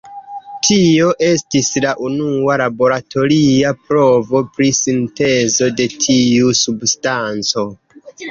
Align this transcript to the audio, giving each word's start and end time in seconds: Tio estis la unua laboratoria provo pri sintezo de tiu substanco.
Tio 0.67 1.09
estis 1.25 1.67
la 1.85 1.89
unua 2.07 2.55
laboratoria 2.61 3.73
provo 3.89 4.41
pri 4.57 4.71
sintezo 4.79 5.69
de 5.81 5.87
tiu 6.07 6.49
substanco. 6.63 7.67